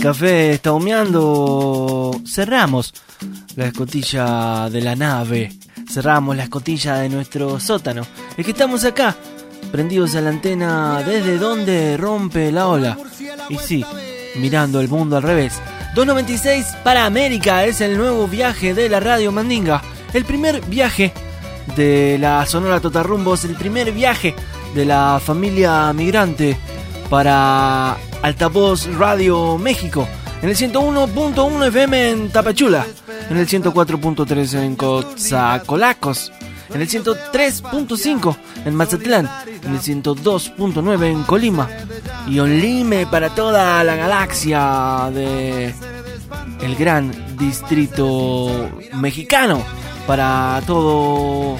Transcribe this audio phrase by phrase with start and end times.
[0.00, 2.10] Café está humeando.
[2.26, 2.94] Cerramos
[3.56, 5.52] la escotilla de la nave.
[5.90, 8.02] Cerramos la escotilla de nuestro sótano.
[8.36, 9.14] Es que estamos acá,
[9.70, 12.98] prendidos a la antena desde donde rompe la ola.
[13.48, 13.84] Y sí,
[14.36, 15.60] mirando el mundo al revés.
[15.94, 19.82] 296 para América es el nuevo viaje de la radio Mandinga.
[20.14, 21.12] El primer viaje
[21.76, 24.34] de la Sonora Totarrumbos, el primer viaje
[24.74, 26.56] de la familia migrante
[27.10, 30.08] para Altavoz Radio México.
[30.40, 32.86] En el 101.1 FM en Tapachula.
[33.28, 36.32] En el 104.3 en Coatzacoalcos.
[36.72, 39.28] En el 103.5 en Mazatlán.
[39.64, 41.68] En el 102.9 en Colima.
[42.28, 45.74] Y Olime para toda la galaxia de
[46.62, 49.62] el gran distrito mexicano
[50.06, 51.56] para todo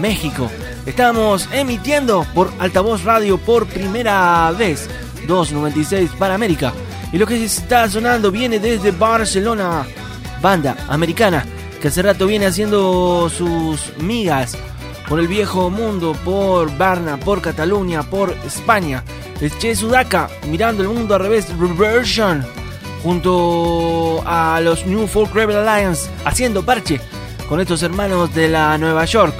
[0.00, 0.48] México.
[0.86, 4.88] Estamos emitiendo por Altavoz Radio por primera vez
[5.26, 6.72] 296 para América.
[7.12, 9.86] Y lo que está sonando viene desde Barcelona,
[10.42, 11.46] banda americana
[11.80, 14.56] que hace rato viene haciendo sus migas
[15.08, 19.04] por el viejo mundo, por Varna, por Cataluña, por España.
[19.40, 22.44] El Che Sudaka mirando el mundo al revés, Reversion
[23.02, 27.00] junto a los New Folk Rebel Alliance haciendo parche
[27.48, 29.34] con estos hermanos de la Nueva York,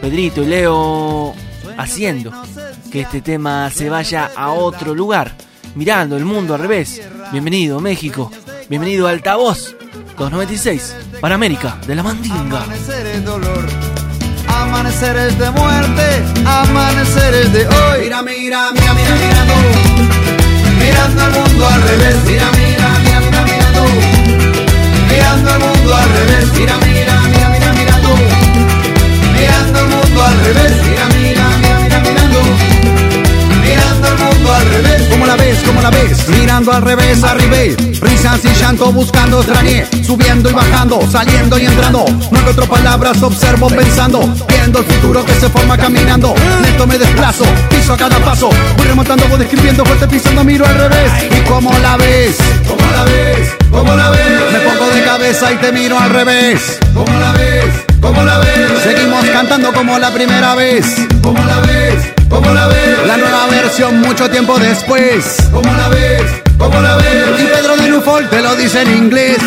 [0.00, 1.34] Pedrito y Leo
[1.76, 2.32] haciendo
[2.90, 5.32] que este tema se vaya a otro lugar,
[5.74, 7.02] mirando el mundo al revés.
[7.32, 8.30] Bienvenido México,
[8.68, 9.76] bienvenido Altavoz
[10.16, 12.62] 296 para América de la Mandinga.
[12.62, 13.66] Amaneceres de dolor,
[14.48, 18.00] amaneceres de muerte, amaneceres de hoy.
[18.04, 19.54] Mira, mira, mira, mira, mirando,
[20.78, 22.16] mirando al mundo al revés.
[22.26, 23.84] Mira, mira, mira, mira, mirando,
[25.08, 26.52] mirando al mundo al revés.
[26.58, 28.08] Mira, mira, mira, mira, mirando,
[29.34, 29.69] mirando al
[30.20, 30.72] mundo al revés.
[30.86, 32.40] Mira, mira, mira, mira, mirando.
[33.62, 35.58] Mirando al mundo al revés ¿Cómo la ves?
[35.64, 36.28] ¿Cómo la ves?
[36.28, 42.04] Mirando al revés, arribé Risas y llanto buscando extrañé Subiendo y bajando, saliendo y entrando
[42.30, 47.44] No encuentro palabras, observo pensando Viendo el futuro que se forma caminando Lento me desplazo,
[47.68, 51.70] piso a cada paso Voy remontando, voy describiendo, fuerte pisando, miro al revés ¿Y cómo
[51.78, 52.36] la ves?
[52.66, 53.56] ¿Cómo la ves?
[53.70, 54.52] ¿Cómo la ves?
[54.52, 57.49] Me pongo de cabeza y te miro al revés ¿Cómo la ves?
[58.10, 58.82] ¿Cómo la ves?
[58.82, 62.12] Seguimos cantando como la primera vez ¿Cómo la ves?
[62.28, 63.06] ¿Cómo la ves?
[63.06, 65.36] La nueva versión mucho tiempo después.
[65.52, 66.22] ¿Cómo la ves?
[66.58, 67.40] ¿Cómo la ves?
[67.40, 69.38] Y Pedro de Nufol te lo dice en inglés.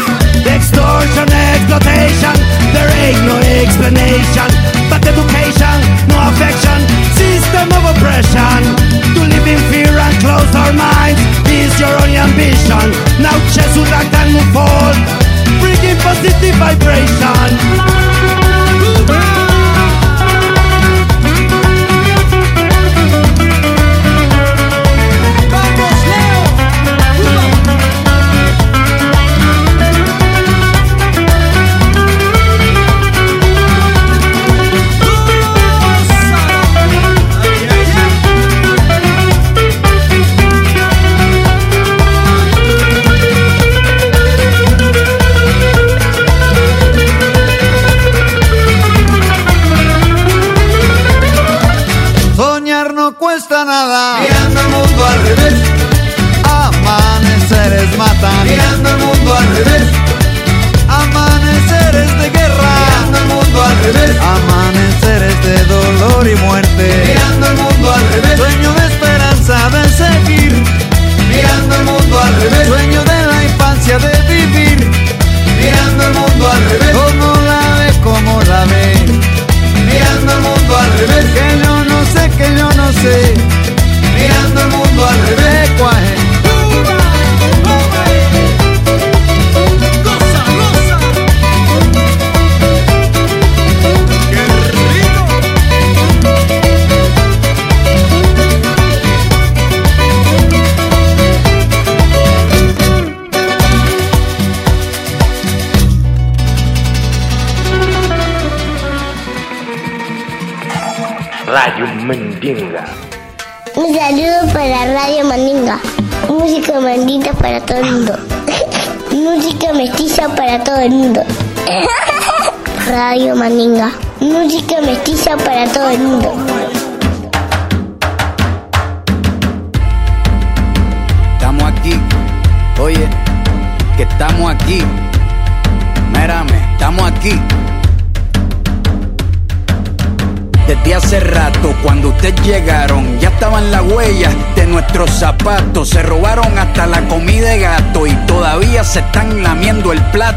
[0.46, 2.36] Extortion, exploitation,
[2.72, 4.48] there ain't no explanation.
[4.90, 5.78] But education,
[6.08, 6.80] no affection,
[7.20, 8.60] system of oppression.
[9.16, 11.20] To live in fear and close our minds
[11.52, 12.92] is your only ambition.
[13.20, 14.96] Now Chesudak and move forward,
[15.60, 18.13] bringing positive vibration.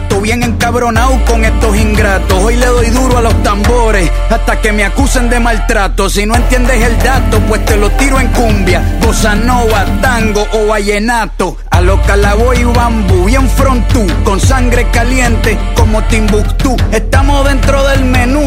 [0.06, 0.20] Plato.
[0.20, 2.38] Bien encabronado con estos ingratos.
[2.43, 6.08] Hoy le doy duro a los tambores hasta que me acusen de maltrato.
[6.11, 10.67] Si no entiendes el dato, pues te lo tiro en cumbia, bossa nova, tango o
[10.67, 11.56] vallenato.
[11.70, 16.76] A lo calaboy y bambú, bien frontú, con sangre caliente como Timbuktu.
[16.93, 18.47] Estamos dentro del menú.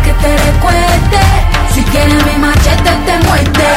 [0.21, 1.21] te recuerde.
[1.73, 3.69] Si quieres mi machete te muerde.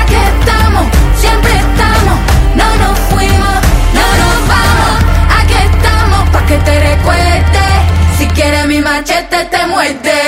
[0.00, 0.86] Aquí estamos,
[1.16, 2.18] siempre estamos,
[2.54, 3.58] no nos fuimos,
[3.98, 4.94] no nos vamos.
[5.40, 7.64] Aquí estamos pa' que te recuerde.
[8.18, 10.27] Si quieres mi machete te muerde.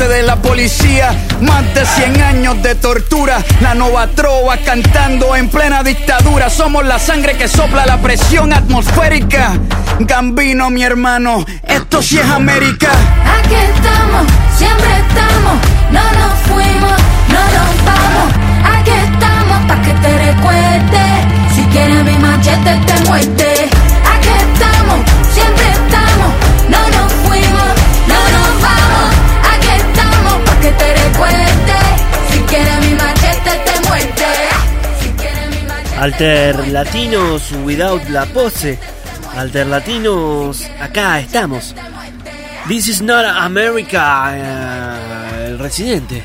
[0.07, 5.83] de la policía, más de 100 años de tortura, la nova trova cantando en plena
[5.83, 9.53] dictadura, somos la sangre que sopla la presión atmosférica,
[9.99, 12.89] Gambino mi hermano, esto sí es América.
[13.39, 14.25] Aquí estamos,
[14.57, 15.59] siempre estamos,
[15.91, 16.97] no nos fuimos,
[17.29, 18.33] no nos vamos.
[18.79, 21.01] Aquí estamos pa' que te recuerde.
[21.55, 23.90] Si quieres mi machete te muerde.
[36.01, 38.79] Alter Latinos without la pose.
[39.37, 41.75] Alter Latinos, acá estamos.
[42.67, 44.31] This is not America.
[44.33, 46.23] eh, el residente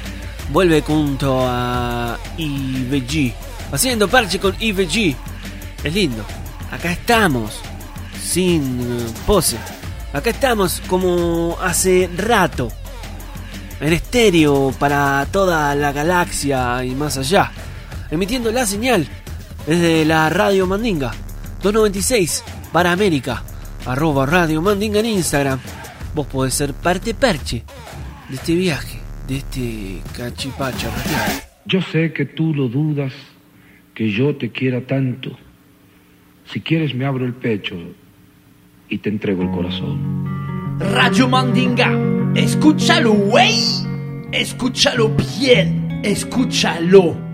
[0.49, 3.35] vuelve junto a IVG.
[3.71, 5.15] Haciendo parche con IVG.
[5.85, 6.25] Es lindo.
[6.71, 7.61] Acá estamos.
[8.19, 8.89] Sin
[9.27, 9.59] pose.
[10.15, 12.73] Acá estamos como hace rato.
[13.79, 17.53] En estéreo para toda la galaxia y más allá.
[18.11, 19.07] Emitiendo la señal
[19.67, 21.13] desde la Radio Mandinga.
[21.63, 23.43] 296 para América.
[23.85, 25.59] Arroba Radio Mandinga en Instagram.
[26.15, 27.65] Vos podés ser parte perche
[28.29, 31.43] de este viaje, de este cachipacho radial.
[31.67, 33.13] Yo sé que tú lo dudas,
[33.95, 35.37] que yo te quiera tanto.
[36.53, 37.77] Si quieres me abro el pecho
[38.89, 40.79] y te entrego el corazón.
[40.79, 41.91] Radio Mandinga,
[42.35, 43.59] escúchalo, güey.
[44.33, 47.26] Escúchalo bien, escúchalo.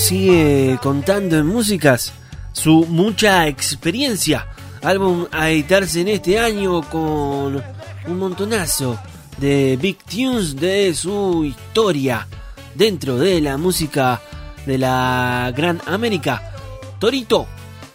[0.00, 2.14] Sigue contando en músicas
[2.52, 4.48] su mucha experiencia.
[4.82, 7.62] Álbum a editarse en este año con
[8.06, 8.98] un montonazo
[9.36, 12.26] de big tunes de su historia
[12.74, 14.22] dentro de la música
[14.64, 16.50] de la Gran América.
[16.98, 17.46] Torito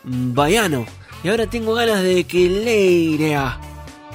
[0.03, 0.85] Bayano.
[1.23, 3.59] Y ahora tengo ganas de que Leira,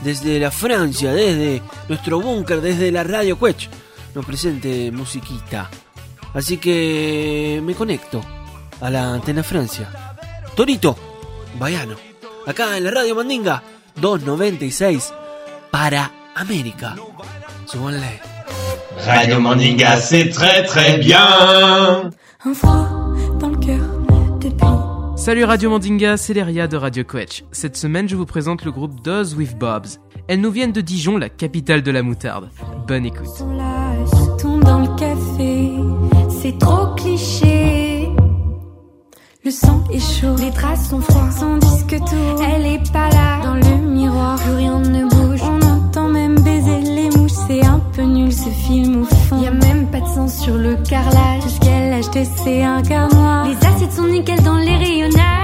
[0.04, 3.68] desde la Francia, desde nuestro búnker, desde la Radio Quech,
[4.14, 5.68] nos presente musiquita.
[6.34, 8.20] Así que me conecto
[8.80, 9.88] a la antena Francia.
[10.54, 10.96] Torito
[11.58, 11.96] Bayano.
[12.46, 13.62] Acá en la Radio Mandinga
[13.96, 15.12] 296
[15.70, 16.96] para América.
[17.66, 18.20] Súbanle.
[19.04, 22.10] Radio Mandinga, c'est très très bien.
[22.44, 22.88] Un froid
[23.38, 23.80] dans le cœur
[24.40, 24.66] depuis.
[25.16, 27.44] Salut Radio Mandinga, c'est Leria de Radio Quetch.
[27.52, 29.98] Cette semaine, je vous présente le groupe Doz with Bobs.
[30.28, 32.50] Elles nous viennent de Dijon, la capitale de la moutarde.
[32.86, 33.44] Bonne écoute.
[36.58, 38.08] Trop cliché.
[39.44, 43.40] Le sang est chaud, les traces sont froides, son disque tout, elle est pas là.
[43.42, 45.40] Dans le miroir, plus rien ne bouge.
[45.42, 49.40] On entend même baiser les mouches, c'est un peu nul ce film au fond.
[49.42, 51.42] Y a même pas de sang sur le carrelage.
[51.62, 53.08] A acheté, c'est un quart.
[53.46, 55.39] Les assiettes sont nickel dans les rayonnages.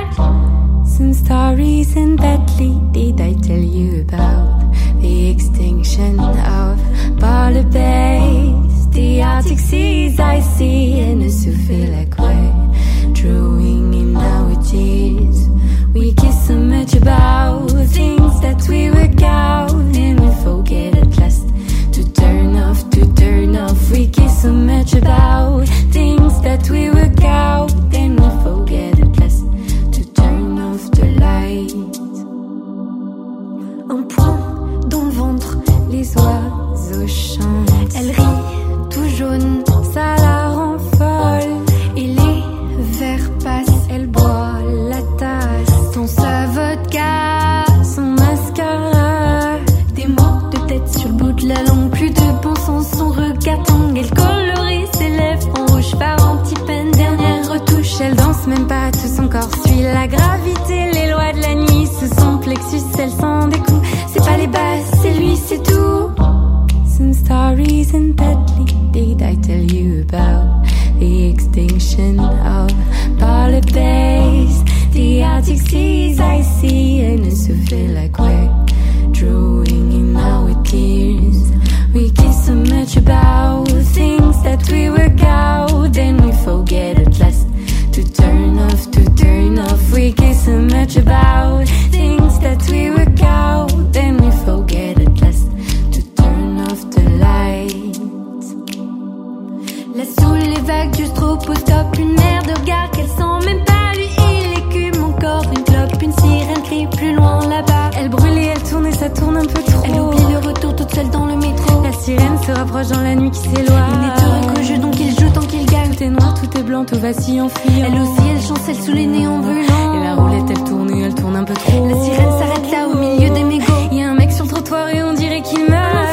[109.37, 109.83] Un peu trop.
[109.85, 111.83] Elle oublie le retour toute seule dans le métro.
[111.83, 113.67] La sirène se rapproche dans la nuit qui s'éloigne.
[113.93, 115.95] Il n'est heureux qu'au jeu donc il joue tant qu'il gagne.
[115.95, 117.87] Tout est noir, tout est blanc, tout vacille en fuyant.
[117.87, 119.95] Elle aussi, elle chancelle sous les néons brûlants.
[119.95, 121.87] Et la roulette elle tourne et elle tourne un peu trop.
[121.87, 123.65] La sirène s'arrête là au milieu des mégots.
[123.93, 126.06] Il y a un mec sur le trottoir et on dirait qu'il meurt.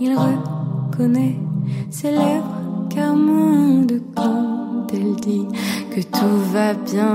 [0.00, 1.36] Il reconnaît
[1.90, 2.60] ses lèvres.
[2.90, 5.46] Car moins de quand elle dit
[5.90, 7.14] que tout va bien.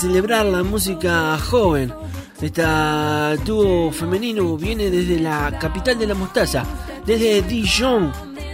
[0.00, 1.92] Celebrar la música joven.
[2.40, 6.64] Esta dúo femenino viene desde la capital de la mostaza,
[7.04, 8.10] desde Dijon.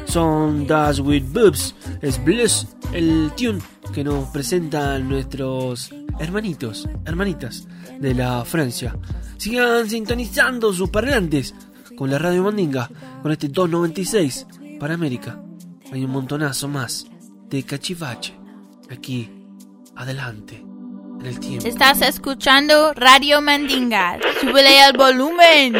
[0.06, 3.60] Son Das With Boobs, es Blues, el tune
[3.94, 7.68] que nos presentan nuestros hermanitos, hermanitas
[8.00, 8.96] de la Francia.
[9.36, 11.54] Sigan sintonizando sus parlantes
[11.96, 12.90] con la Radio Mandinga,
[13.22, 14.46] con este 296
[14.80, 15.40] para América.
[15.92, 17.06] Hay un montonazo más
[17.48, 18.34] de cachivache
[18.90, 19.30] aquí
[19.94, 20.75] adelante
[21.64, 24.18] Estás escuchando Radio Mandinga.
[24.40, 25.74] Súbele el volumen.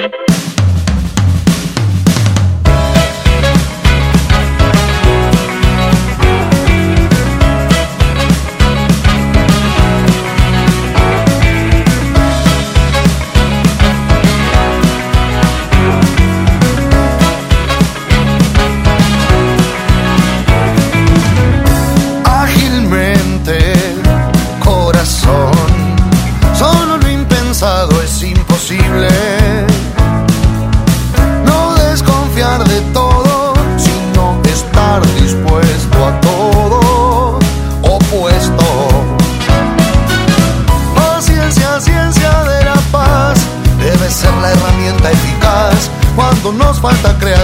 [46.80, 47.35] Falta creatividad.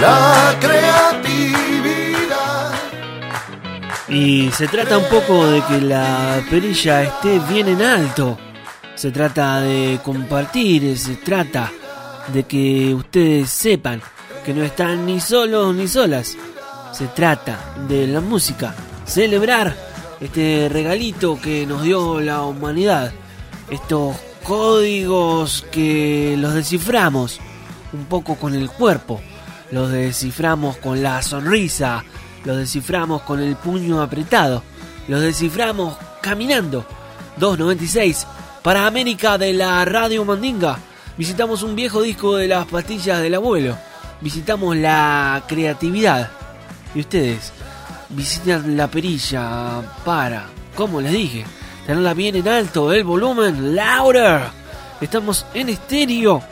[0.00, 1.96] La creatividad.
[4.08, 8.36] Y se trata un poco de que la perilla esté bien en alto.
[8.94, 11.72] Se trata de compartir, se trata
[12.28, 14.02] de que ustedes sepan
[14.44, 16.36] que no están ni solos ni solas.
[16.92, 18.74] Se trata de la música,
[19.06, 19.74] celebrar
[20.20, 23.12] este regalito que nos dio la humanidad.
[23.70, 27.40] Estos códigos que los desciframos
[27.92, 29.20] un poco con el cuerpo.
[29.70, 32.04] Los desciframos con la sonrisa,
[32.44, 34.62] los desciframos con el puño apretado,
[35.08, 36.84] los desciframos caminando.
[37.38, 38.26] 296
[38.62, 40.78] para América de la Radio Mandinga.
[41.16, 43.76] Visitamos un viejo disco de las pastillas del abuelo.
[44.20, 46.30] Visitamos la creatividad.
[46.94, 47.52] Y ustedes
[48.08, 51.44] visitan la perilla para, como les dije,
[51.86, 54.42] tenerla bien en alto, el volumen louder.
[55.00, 56.42] Estamos en estéreo.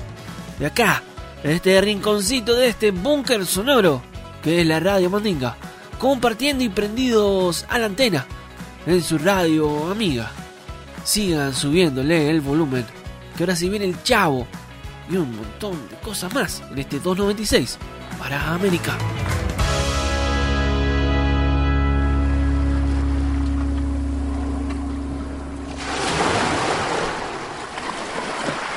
[0.58, 1.02] De acá,
[1.44, 4.02] en este rinconcito de este búnker sonoro
[4.42, 5.56] que es la Radio Mandinga,
[5.98, 8.26] compartiendo y prendidos a la antena
[8.86, 10.30] en su radio amiga.
[11.04, 12.84] Sigan subiéndole el volumen,
[13.36, 14.46] que ahora si viene el chavo
[15.10, 17.78] y un montón de cosas más en este 296
[18.18, 18.98] para América.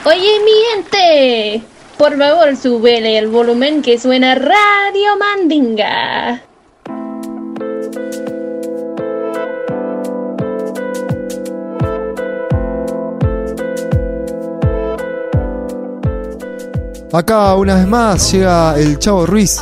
[0.05, 6.43] Oye, mi gente, por favor, súbele el volumen que suena Radio Mandinga.
[17.11, 19.59] Acá una vez más llega el Chavo Ruiz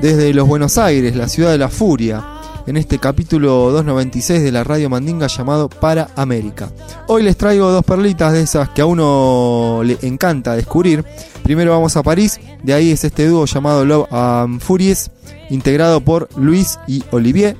[0.00, 2.24] desde los Buenos Aires, la ciudad de la furia,
[2.68, 6.70] en este capítulo 296 de la Radio Mandinga llamado Para América.
[7.06, 11.02] Hoy les traigo dos perlitas de esas que a uno le encanta descubrir.
[11.42, 15.10] Primero vamos a París, de ahí es este dúo llamado Love and Furies,
[15.48, 17.56] integrado por Luis y Olivier,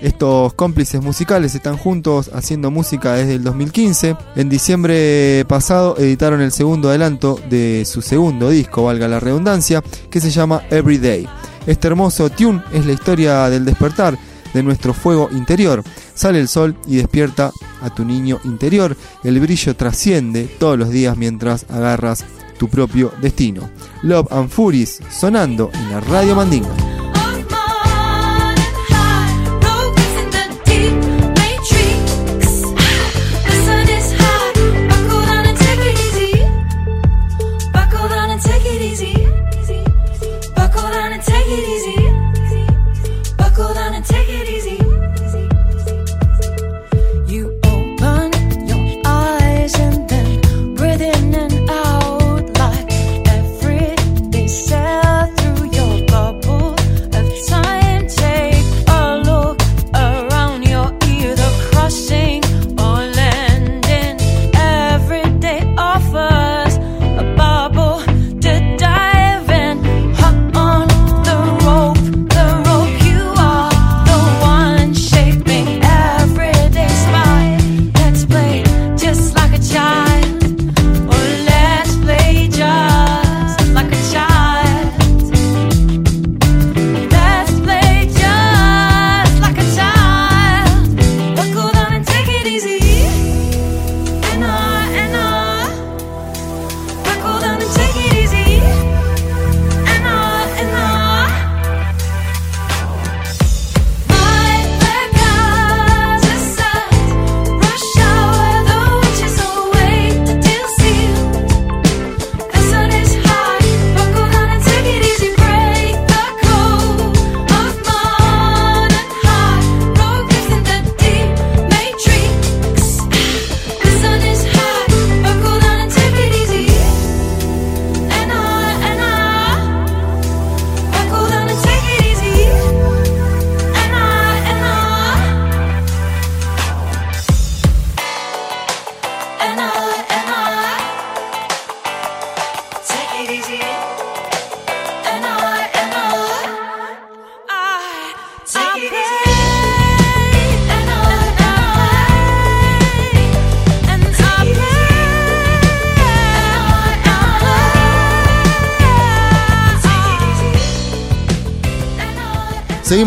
[0.00, 4.16] estos cómplices musicales están juntos haciendo música desde el 2015.
[4.36, 10.20] En diciembre pasado editaron el segundo adelanto de su segundo disco, valga la redundancia, que
[10.20, 11.28] se llama Everyday.
[11.66, 14.16] Este hermoso tune es la historia del despertar
[14.58, 15.84] de nuestro fuego interior.
[16.14, 18.96] Sale el sol y despierta a tu niño interior.
[19.22, 22.24] El brillo trasciende todos los días mientras agarras
[22.58, 23.70] tu propio destino.
[24.02, 26.97] Love and Furies sonando en la Radio Mandinga.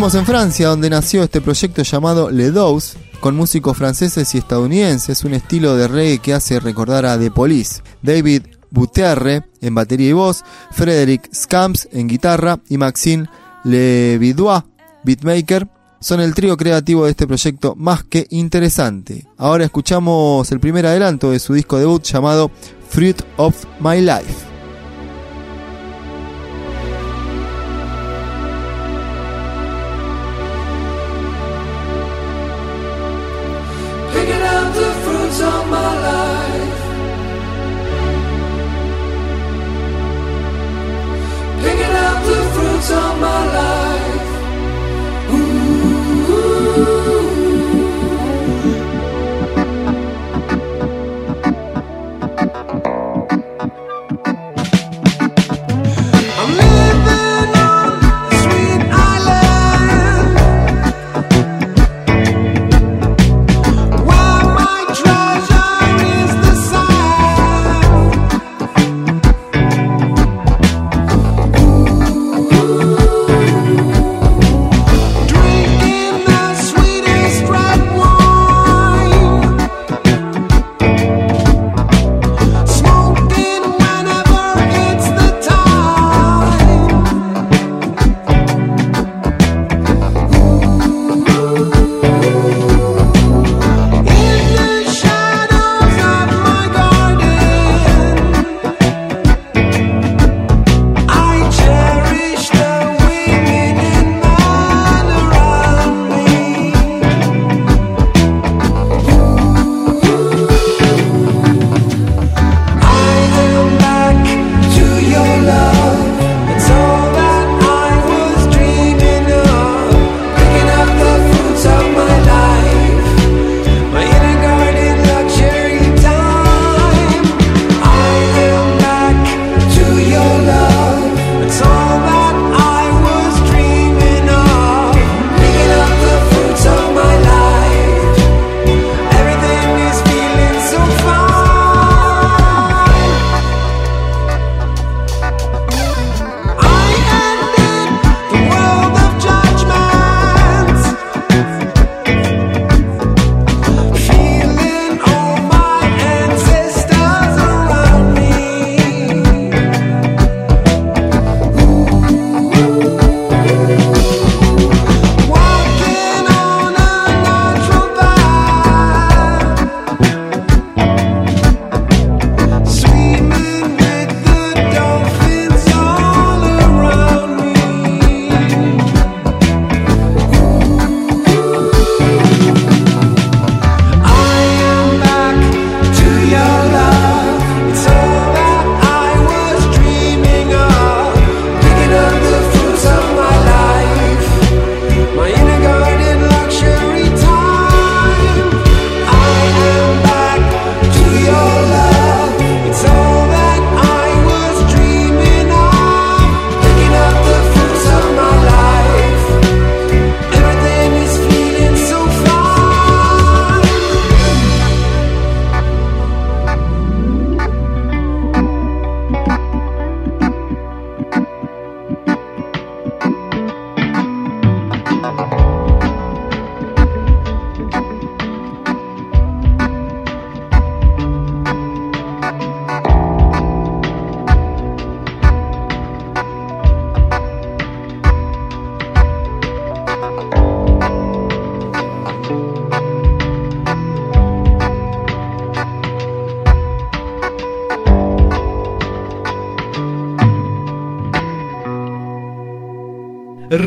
[0.02, 5.24] seguimos en Francia, donde nació este proyecto llamado Le Dose, con músicos franceses y estadounidenses,
[5.24, 10.14] un estilo de reggae que hace recordar a The Police, David Buterre en batería y
[10.14, 13.30] voz, Frederick Scamps en guitarra y Maxine
[13.64, 14.64] Levidois,
[15.04, 15.68] beatmaker,
[16.00, 19.28] son el trío creativo de este proyecto más que interesante.
[19.38, 22.50] Ahora escuchamos el primer adelanto de su disco debut llamado
[22.90, 24.51] Fruit of My Life.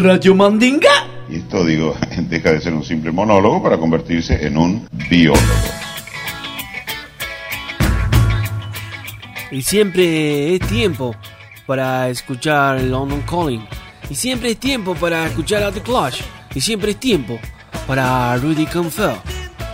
[0.04, 1.06] Radio Mandinga.
[1.30, 1.96] Y esto, digo,
[2.28, 5.40] deja de ser un simple monólogo para convertirse en un biólogo.
[9.50, 11.16] Y siempre es tiempo
[11.66, 13.66] para escuchar London Calling.
[14.10, 16.20] Y siempre es tiempo para escuchar a The Clash.
[16.54, 17.38] Y siempre es tiempo
[17.86, 19.16] para Rudy Canfell.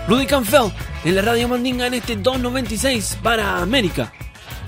[0.06, 0.70] Rudy Canfell
[1.04, 4.12] en la Radio Mandinga en este 296 para América.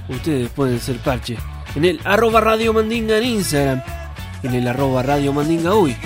[0.08, 1.36] Ustedes pueden ser parche
[1.76, 4.01] en el arroba Radio Mandinga en Instagram.
[4.42, 5.96] En el arroba Radio Mandinga hoy.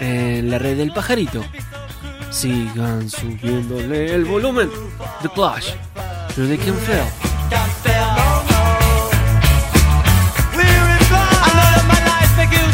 [0.00, 1.42] En la red del pajarito.
[2.30, 4.70] Sigan subiéndole el volumen.
[5.22, 5.72] The Clash.
[6.36, 6.46] My
[12.04, 12.70] life make you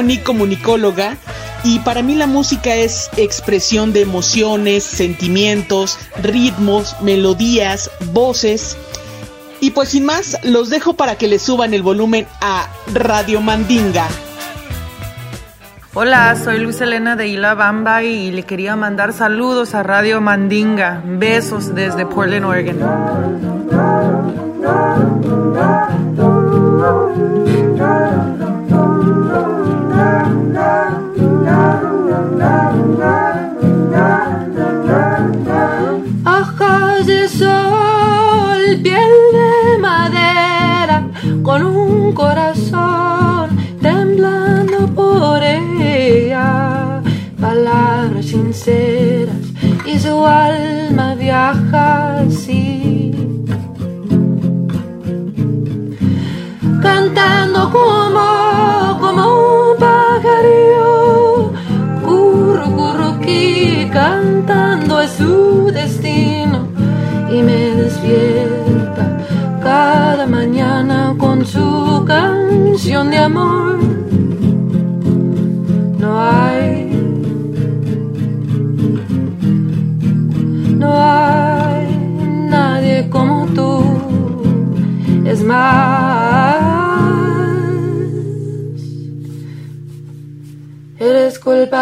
[0.00, 1.18] Monique comunicóloga
[1.62, 8.78] y para mí la música es expresión de emociones, sentimientos, ritmos, melodías, voces.
[9.60, 14.08] Y pues sin más, los dejo para que le suban el volumen a Radio Mandinga.
[15.92, 21.02] Hola, soy Luis Elena de Isla Bamba y le quería mandar saludos a Radio Mandinga.
[21.04, 23.59] Besos desde Portland, Oregon.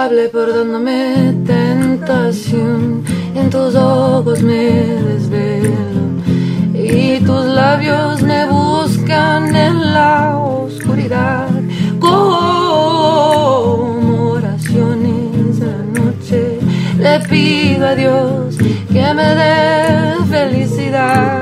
[0.08, 3.04] Culpable por dándome tentación.
[3.34, 4.70] En tus ojos me
[5.08, 5.76] desvelo
[6.74, 11.48] y tus labios me buscan en la oscuridad
[11.98, 12.18] como
[14.32, 16.58] oraciones de la noche.
[17.28, 18.56] pido a Dios
[18.92, 21.37] que me dé felicidad.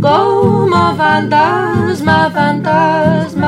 [0.00, 3.41] Como fantasma, fantasma,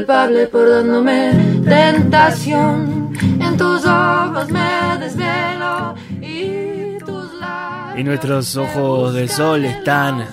[0.00, 3.12] culpable por dándome tentación.
[3.38, 8.00] En tus ojos me desvelo y tus labios.
[8.00, 10.24] Y nuestros ojos de sol están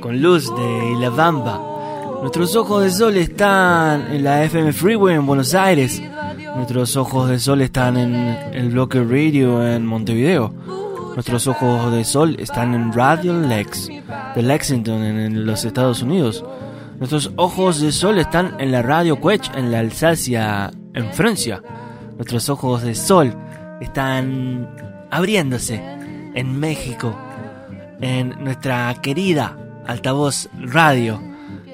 [0.00, 1.58] con luz de La Bamba.
[2.20, 6.02] Nuestros ojos de sol están en la FM Freeway en Buenos Aires.
[6.54, 8.14] Nuestros ojos de sol están en
[8.52, 10.52] el bloque radio en Montevideo.
[11.14, 13.88] Nuestros ojos de sol están en Radio Lex
[14.34, 16.44] de Lexington en, en los Estados Unidos.
[16.98, 21.62] Nuestros ojos de sol están en la Radio Quech en la Alsacia en Francia.
[22.16, 23.32] Nuestros ojos de sol
[23.80, 24.68] están
[25.08, 25.80] abriéndose
[26.34, 27.16] en México
[28.00, 31.22] en nuestra querida altavoz radio,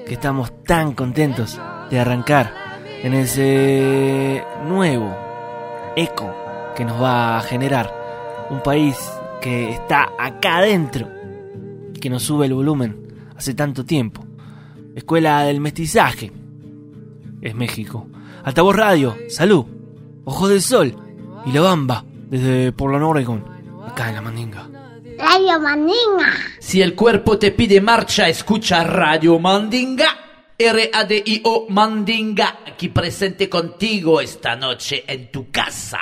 [0.05, 1.59] que estamos tan contentos
[1.89, 2.53] de arrancar
[3.01, 5.11] en ese nuevo
[5.95, 6.33] eco
[6.75, 7.91] que nos va a generar
[8.51, 8.95] un país
[9.41, 11.07] que está acá adentro,
[11.99, 14.24] que nos sube el volumen hace tanto tiempo.
[14.95, 16.31] Escuela del Mestizaje
[17.41, 18.07] es México.
[18.45, 19.65] Altavoz Radio, salud,
[20.23, 20.95] Ojos del Sol
[21.45, 23.43] y La Bamba desde Portland, Oregon,
[23.85, 24.69] acá en la Mandinga.
[25.17, 26.33] Radio Mandinga.
[26.59, 30.07] Si el cuerpo te pide marcha, escucha Radio Mandinga.
[30.57, 35.99] R-A-D-I-O Mandinga, aquí presente contigo esta noche en tu casa.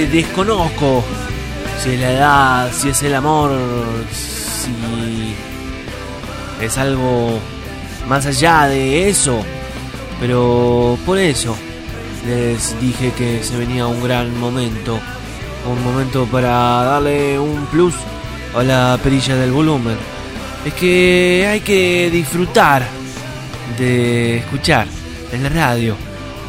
[0.00, 1.04] Desconozco
[1.82, 3.50] si es la edad, si es el amor,
[4.10, 5.34] si
[6.64, 7.38] es algo
[8.08, 9.42] más allá de eso.
[10.18, 11.54] Pero por eso
[12.26, 14.98] les dije que se venía un gran momento.
[15.70, 16.50] Un momento para
[16.84, 17.94] darle un plus
[18.56, 19.96] a la perilla del volumen.
[20.64, 22.82] Es que hay que disfrutar
[23.78, 24.86] de escuchar
[25.32, 25.96] en la radio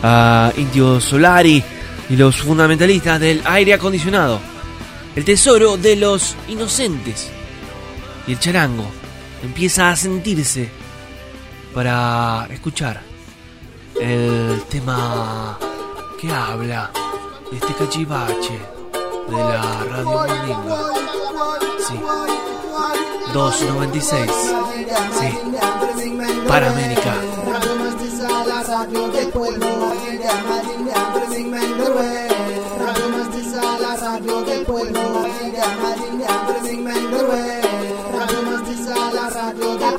[0.02, 1.64] a Indio Solari
[2.14, 4.40] y los fundamentalistas del aire acondicionado.
[5.16, 7.32] El tesoro de los inocentes.
[8.28, 8.86] Y el charango
[9.42, 10.70] empieza a sentirse
[11.74, 13.02] para escuchar
[14.00, 15.58] el tema
[16.22, 16.92] que habla
[17.50, 18.60] de este cachivache
[19.30, 20.78] de la radio Mandinga.
[21.88, 22.00] Sí.
[23.34, 24.32] 296.
[25.20, 25.40] Sí.
[26.48, 27.16] Para América.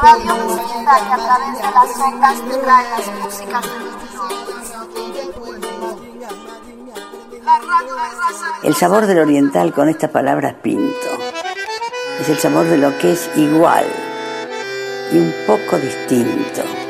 [0.05, 3.65] Radio Mestiza que a través de las ondas te trae las músicas
[8.63, 11.09] El sabor del oriental con esta palabra pinto.
[12.21, 13.87] Es el sabor de lo que es igual
[15.13, 16.84] y un poco distinto.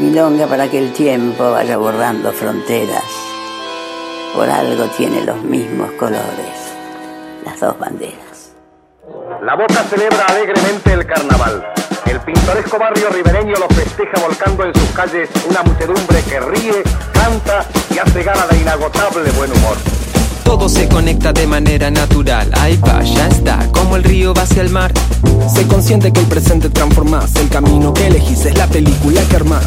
[0.00, 3.04] Milonga para que el tiempo vaya borrando fronteras.
[4.34, 6.72] Por algo tiene los mismos colores,
[7.44, 8.52] las dos banderas.
[9.42, 11.70] La Boca celebra alegremente el carnaval.
[12.06, 16.82] El pintoresco barrio ribereño lo festeja volcando en sus calles una muchedumbre que ríe,
[17.12, 19.76] canta y hace gala de inagotable buen humor.
[20.44, 22.50] Todo se conecta de manera natural.
[22.58, 24.92] Ahí va, ya está, como el río va hacia el mar.
[25.52, 27.34] Sé consciente que el presente transformás.
[27.36, 29.66] El camino que elegís es la película que armás.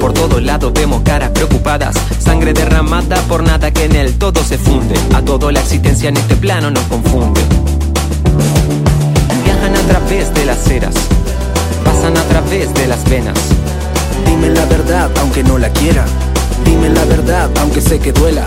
[0.00, 1.96] Por todos lados vemos caras preocupadas.
[2.18, 4.94] Sangre derramada por nada que en él todo se funde.
[5.14, 7.40] A todo la existencia en este plano nos confunde.
[9.44, 10.94] Viajan a través de las eras.
[11.84, 13.38] Pasan a través de las venas.
[14.26, 16.04] Dime la verdad aunque no la quiera.
[16.64, 18.44] Dime la verdad aunque sé que duela.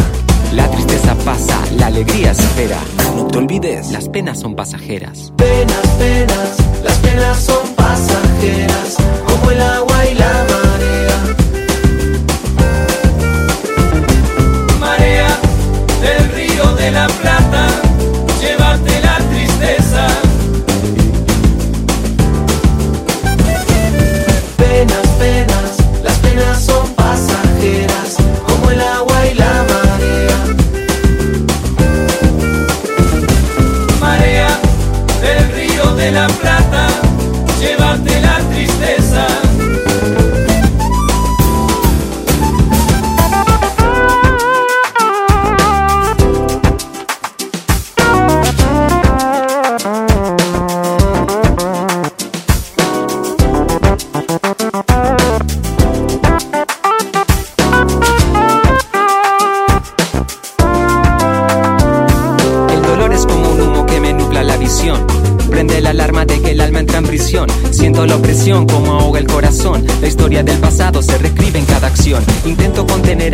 [0.55, 2.77] La tristeza pasa, la alegría espera.
[3.15, 5.33] No te olvides, las penas son pasajeras.
[5.35, 8.97] Penas, penas, las penas son pasajeras,
[9.27, 10.52] como el agua y la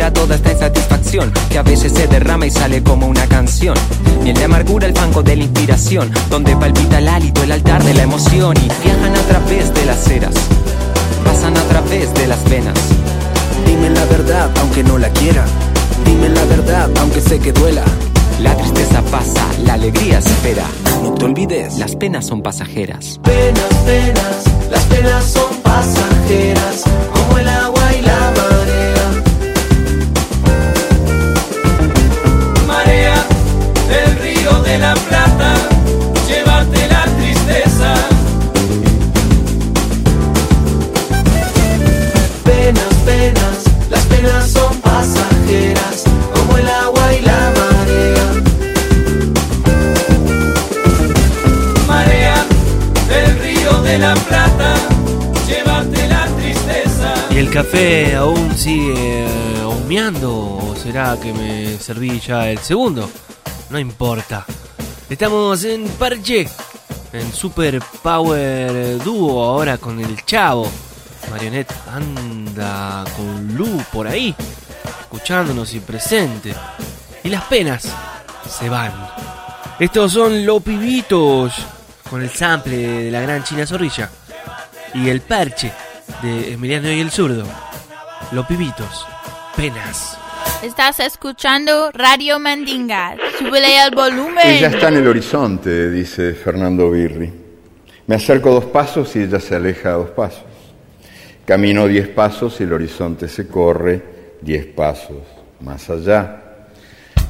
[0.00, 3.74] contener a toda esta insatisfacción que a veces se derrama y sale como una canción.
[4.22, 6.10] Miel de amargura, el fango de la inspiración.
[6.30, 8.56] Donde palpita el hálito, el altar de la emoción.
[8.56, 10.34] Y viajan a través de las eras.
[11.24, 12.78] Pasan a través de las venas.
[13.66, 15.44] Dime la verdad aunque no la quiera.
[16.04, 17.84] Dime la verdad aunque sé que duela.
[18.40, 20.64] La tristeza pasa, la alegría espera.
[21.02, 23.20] No te olvides, las penas son pasajeras.
[23.22, 26.84] Penas, penas, las penas son pasajeras,
[57.50, 59.26] café aún sigue
[59.66, 60.58] humeando?
[60.58, 63.10] ¿O será que me serví ya el segundo?
[63.70, 64.46] No importa.
[65.08, 66.48] Estamos en Parche,
[67.12, 70.70] en Super Power Duo ahora con el Chavo.
[71.30, 74.34] Marionette anda con Lu por ahí,
[75.00, 76.54] escuchándonos y presente.
[77.24, 77.88] Y las penas
[78.48, 78.92] se van.
[79.80, 81.52] Estos son los pibitos
[82.08, 84.08] con el sample de la gran China Zorrilla
[84.94, 85.72] y el parche
[86.22, 87.44] de Emiliano y el zurdo.
[88.32, 89.06] Los pibitos,
[89.56, 90.18] penas.
[90.62, 93.16] Estás escuchando Radio Mandinga.
[93.38, 94.46] Súbele al volumen.
[94.46, 97.32] Ella está en el horizonte, dice Fernando Birri.
[98.06, 100.44] Me acerco dos pasos y ella se aleja dos pasos.
[101.46, 105.22] Camino diez pasos y el horizonte se corre diez pasos
[105.60, 106.42] más allá.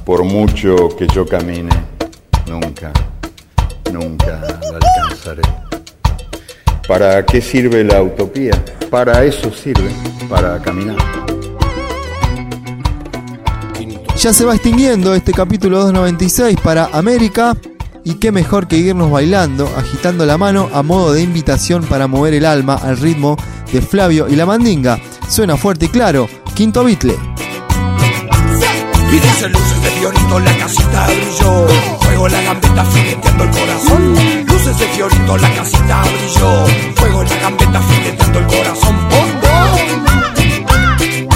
[0.05, 1.71] Por mucho que yo camine,
[2.47, 2.93] nunca,
[3.93, 5.70] nunca la alcanzaré.
[6.87, 8.53] ¿Para qué sirve la utopía?
[8.91, 9.91] Para eso sirve,
[10.29, 10.97] para caminar.
[14.17, 17.57] Ya se va extinguiendo este capítulo 296 para América.
[18.05, 22.35] Y qué mejor que irnos bailando, agitando la mano a modo de invitación para mover
[22.35, 23.37] el alma al ritmo
[23.73, 24.99] de Flavio y la mandinga.
[25.29, 27.15] Suena fuerte y claro, quinto bitle.
[29.49, 31.67] Luces de la casita brilló.
[32.01, 34.50] Fuego la gambeta fileteando el corazón.
[34.71, 36.65] Luces de Fiorito, la casita brilló.
[36.95, 39.09] Fuego la gambeta fileteando el corazón.
[39.09, 39.81] ¡Bom, bom!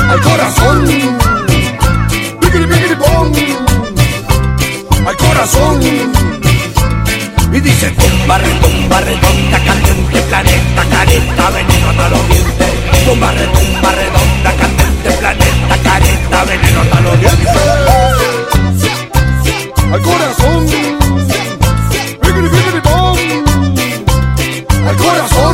[0.09, 0.87] Al corazón.
[2.41, 3.33] Bigri, bigri, bom.
[5.05, 5.83] Al corazón.
[7.53, 12.73] Y dice tumba, retumba, redonda, caliente, planeta, careta, veneno hasta los dientes.
[13.05, 17.15] Tumba, retumba, redonda, caliente, planeta, careta, veneno hasta los.
[19.93, 21.04] Al corazón.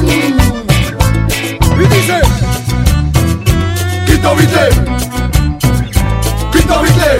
[0.02, 2.20] Y dice,
[4.06, 4.68] quito viste,
[6.52, 7.10] quito viste.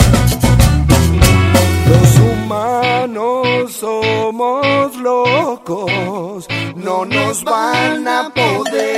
[1.89, 8.90] Los humanos somos locos, no nos van a poder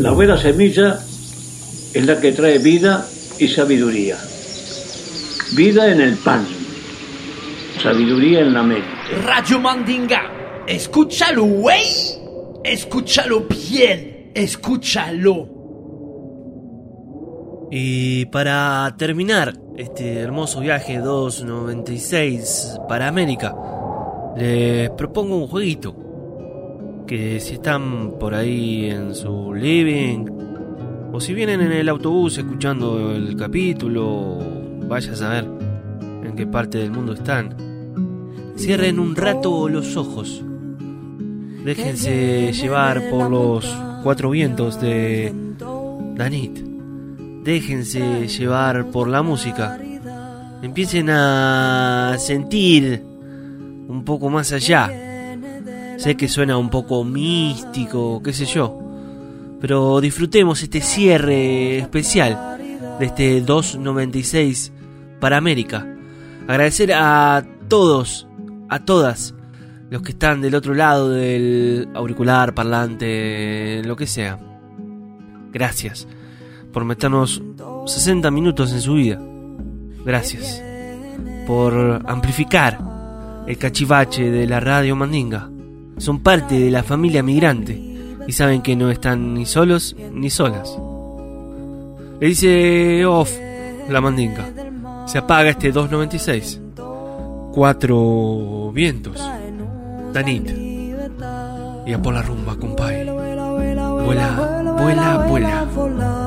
[0.00, 0.98] La buena semilla
[1.92, 3.06] es la que trae vida
[3.38, 4.16] y sabiduría.
[5.54, 6.46] Vida en el pan,
[7.82, 8.88] sabiduría en la mente.
[9.26, 11.84] Radio Mandinga, escúchalo, güey.
[12.64, 15.48] Escúchalo bien, escúchalo.
[17.70, 23.54] Y para terminar este hermoso viaje 296 para América,
[24.34, 25.99] les propongo un jueguito.
[27.10, 30.26] Que si están por ahí en su living,
[31.12, 34.38] o si vienen en el autobús escuchando el capítulo,
[34.86, 35.44] vaya a saber
[36.22, 37.56] en qué parte del mundo están.
[38.56, 40.44] Cierren un rato los ojos
[41.64, 43.66] Déjense llevar por los
[44.04, 45.34] cuatro vientos de
[46.14, 46.58] Danit.
[47.42, 49.76] Déjense llevar por la música.
[50.62, 53.02] Empiecen a sentir
[53.88, 55.09] un poco más allá.
[56.00, 58.80] Sé que suena un poco místico, qué sé yo.
[59.60, 62.56] Pero disfrutemos este cierre especial
[62.98, 64.72] de este 296
[65.20, 65.86] para América.
[66.48, 68.26] Agradecer a todos,
[68.70, 69.34] a todas
[69.90, 74.38] los que están del otro lado del auricular, parlante, lo que sea.
[75.52, 76.08] Gracias
[76.72, 77.42] por meternos
[77.84, 79.20] 60 minutos en su vida.
[80.02, 80.62] Gracias
[81.46, 82.78] por amplificar
[83.46, 85.50] el cachivache de la radio Mandinga.
[86.00, 87.78] Son parte de la familia migrante
[88.26, 90.78] y saben que no están ni solos ni solas.
[92.18, 93.30] Le dice off
[93.86, 94.48] la Mandinga.
[95.06, 96.60] Se apaga este 296.
[97.52, 99.20] Cuatro vientos.
[100.14, 100.50] Danit.
[101.86, 103.04] Y a por la rumba, compay.
[103.04, 106.19] Vuela, vuela, vuela.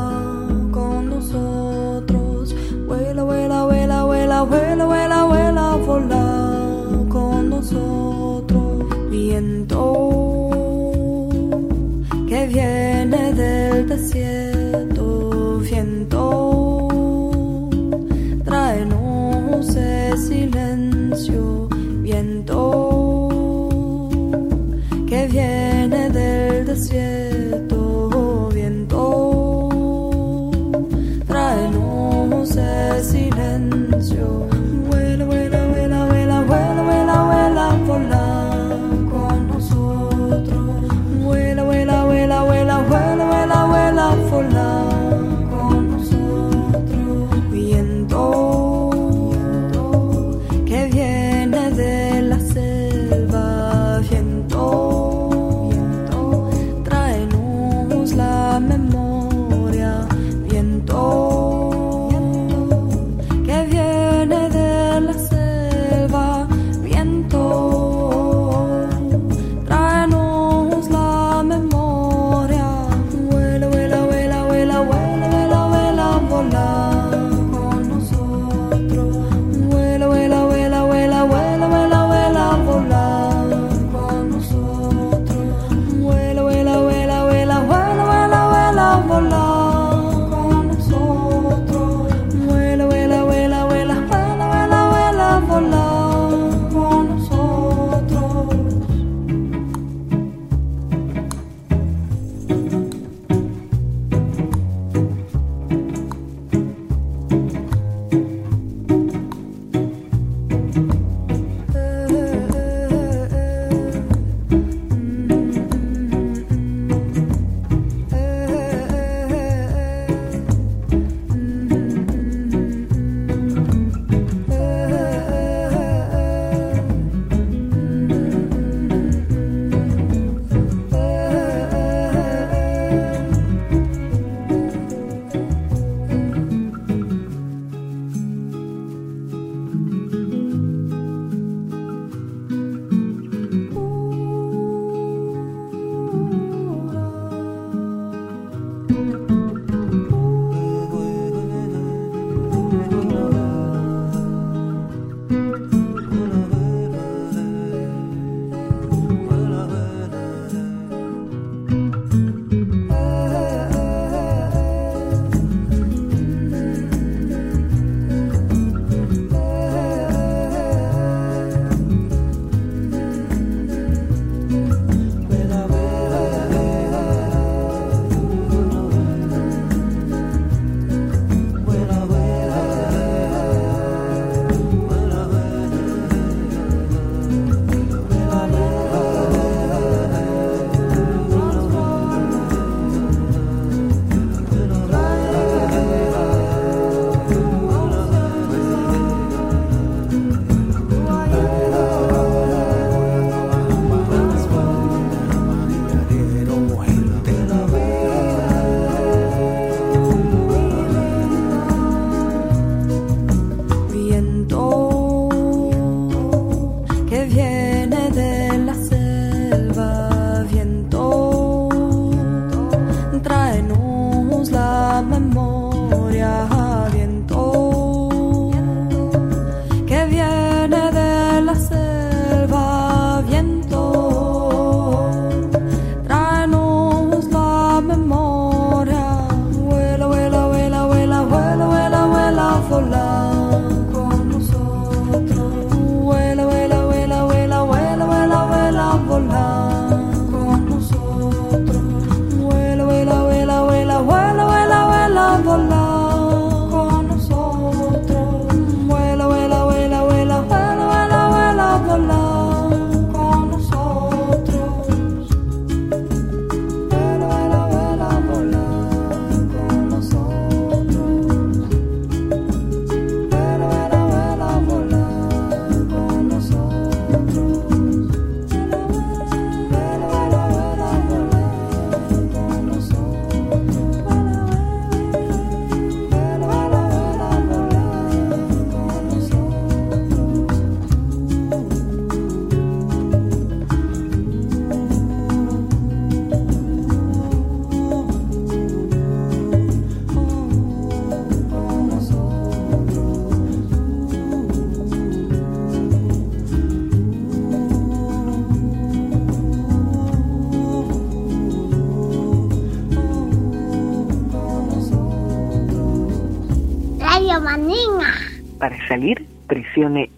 [319.75, 320.12] Radio